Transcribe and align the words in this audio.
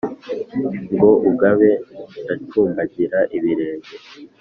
ngo 0.93 1.09
ugabe, 1.29 1.69
ndacumbagira 2.21 3.19
ibirenge. 3.37 3.95